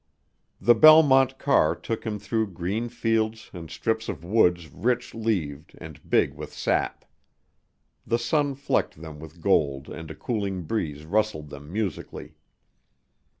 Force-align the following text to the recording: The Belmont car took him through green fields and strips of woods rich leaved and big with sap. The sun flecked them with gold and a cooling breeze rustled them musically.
The 0.59 0.73
Belmont 0.73 1.37
car 1.37 1.75
took 1.75 2.07
him 2.07 2.17
through 2.17 2.53
green 2.53 2.89
fields 2.89 3.51
and 3.53 3.69
strips 3.69 4.09
of 4.09 4.23
woods 4.23 4.67
rich 4.71 5.13
leaved 5.13 5.75
and 5.77 6.09
big 6.09 6.33
with 6.33 6.51
sap. 6.51 7.05
The 8.07 8.17
sun 8.17 8.55
flecked 8.55 8.99
them 8.99 9.19
with 9.19 9.41
gold 9.41 9.89
and 9.89 10.09
a 10.09 10.15
cooling 10.15 10.63
breeze 10.63 11.05
rustled 11.05 11.49
them 11.51 11.71
musically. 11.71 12.33